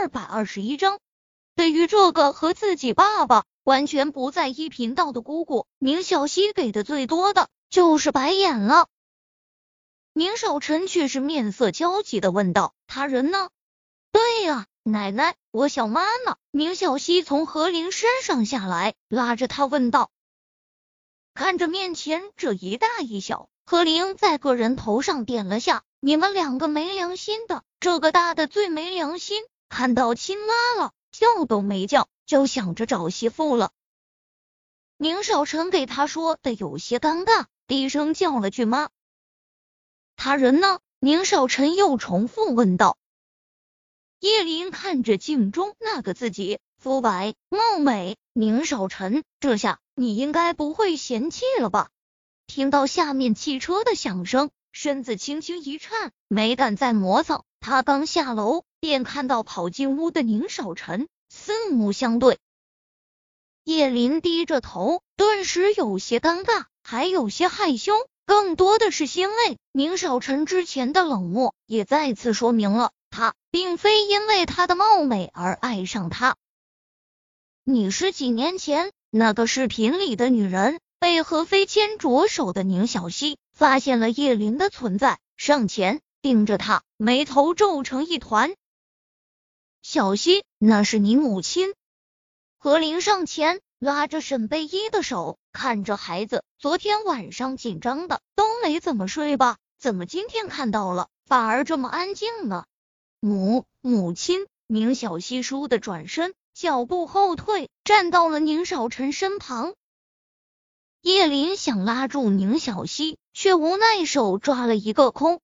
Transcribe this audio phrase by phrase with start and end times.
[0.00, 0.98] 二百二十一章，
[1.54, 8.88] 对于这个和自己爸爸完全不在一频道的姑姑，明小溪给的最多的就是白眼了。
[10.14, 13.50] 明少臣却是面色焦急的问道：“他人呢
[14.10, 20.10] ？”“对呀，奶奶，我小妈呢？”明小溪从何灵身上下来，拉着他问道。
[21.34, 33.70] 看着面前这一大一小，何灵在个人头上点了下：“你们两个没良心的，这个大的最没良心，看到亲妈了，叫都没叫，就想着找媳妇了。”
[34.98, 38.90] 宁少臣给他说的有些尴尬，低声叫了句妈。
[40.16, 40.80] 他人呢？
[40.98, 42.98] 宁少臣又重复问道。
[44.18, 51.88] 叶林看着镜中那个自己，肤白貌美，宁少臣，这下你应该不会嫌弃了吧？
[52.46, 57.44] 听到下面汽车的响声，身子轻轻一颤，没敢再磨蹭。
[57.60, 62.38] 他刚下楼，便看到跑进屋的宁少臣，四目相对。
[63.64, 67.92] 叶林低着头，顿时有些尴尬，还有些害羞。
[68.26, 76.36] 更多的是欣慰，宁少臣之前的冷漠也再次说明了他并非因为她的貌美而爱上他。
[77.64, 80.78] 你是几年前那个视频里的女人？
[81.00, 88.54] 被何飞牵着手的宁小溪发现了叶林的存在，上前盯着他，眉头皱成一团。
[89.82, 91.74] 小溪，那是你母亲。
[92.58, 93.60] 何林上前。
[93.80, 99.56] 拉着沈贝依的手，看着孩子，昨天晚上紧张的都没怎么睡吧？
[99.78, 102.66] 怎么今天看到了，反而这么安静呢？
[103.20, 109.72] 母母亲，宁小溪倏的转身，脚步后退，站到了宁少臣身旁。
[111.00, 115.40] 叶林想拉住宁小溪，却无奈手抓了一个空，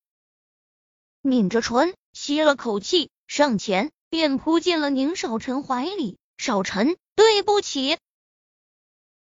[1.22, 6.18] 抿着唇，吸了口气，上前便扑进了宁少臣怀里。
[6.38, 7.98] 少臣，对不起。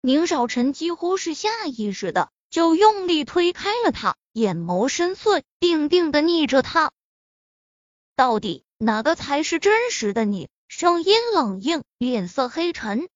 [0.01, 6.91] 宁少臣几乎是下意识的就用力推开了他，眼眸深邃，定定的睨着他。
[8.15, 10.49] 到底哪个才是真实的你？
[10.67, 13.09] 声音冷硬，脸色黑沉。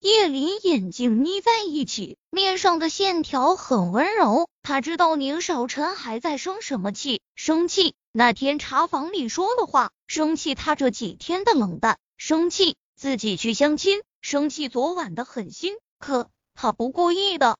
[0.00, 4.48] 叶林眼睛眯在一起，面上的线条很温柔。
[4.62, 14.04] 他知道宁少臣还在生什么气，生气那天茶房里说的话，生气他这几天的冷淡，生气自己去相亲。
[14.20, 17.58] 生气昨晚的狠心，可他不故意的。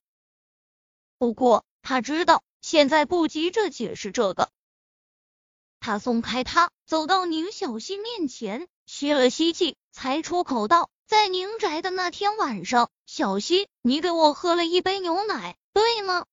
[1.18, 4.48] 不过他知道现在不急着解释这个。
[5.80, 16.26] 他松开他，走到宁小溪面前，吸了吸气，才出口道：“在宁宅的那天晚上，小溪，你给我喝了一杯牛奶，对吗？”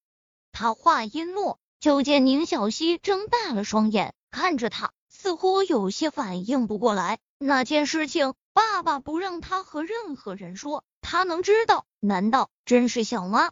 [0.53, 7.17] 他话音落，就见宁小溪睁大了双眼，看着他，似乎有些反应不过来。
[7.39, 8.33] 那件事情。
[8.53, 11.85] 爸爸不让他和任何人说，他能知道？
[12.01, 13.51] 难道真是小妈？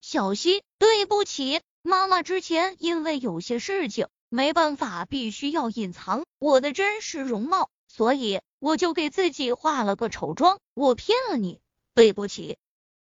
[0.00, 10.58] 小溪，对不起，妈妈之前因为有些事情没办法，必须要隐藏我的真实容貌，所以我就给自己化了个丑妆。
[10.74, 11.60] 我骗了你，
[11.94, 12.58] 对不起。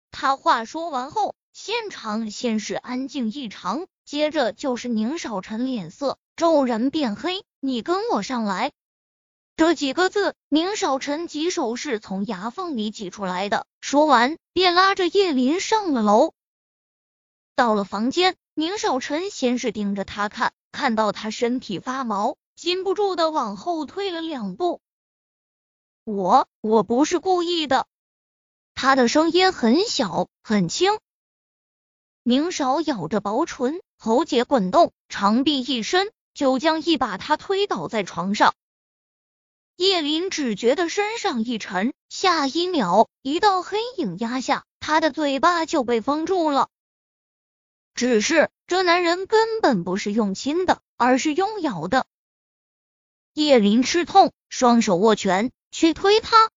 [0.10, 7.44] 他话说完后，现场先是安静异常，接着就是宁少臣脸色骤然变黑。
[7.60, 8.72] 你跟我上来。
[9.58, 13.68] 这几个字，宁少臣几手是从牙缝里挤出来的。
[13.82, 16.34] 说完，便拉着叶林上了楼。
[17.54, 24.80] 到了房间，宁少臣先是盯着他看，看到他身体发毛，禁不住的往后退了两步。
[26.06, 27.88] 我我不是故意的。
[28.74, 30.98] 他的声音很小很轻。
[32.24, 38.54] 宁少咬着薄唇，喉结滚动，长臂一伸，就将一把他推倒在床上。
[39.76, 46.70] 叶林只觉得身上一沉，下一秒，一道黑影压下，他的嘴巴就被封住了。
[47.96, 52.06] 只是这男人根本不是用亲的，而是用咬的。
[53.34, 56.52] 叶林吃痛，双手握拳去推他，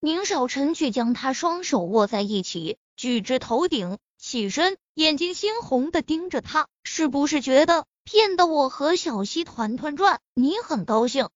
[0.00, 3.98] 宁少臣却将他双手握在一起，举至头顶，
[4.28, 11.30] 起身，眼睛猩红的盯着他，是不是觉得骗得我和小溪团团转，你很高兴？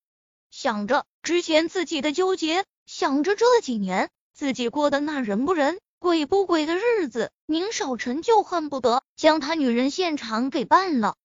[0.51, 11.17] 想着之前自己的纠结，想着这几年自己过的那人不人、鬼不鬼的日子，宁少臣就恨不得将他女人现场给办了。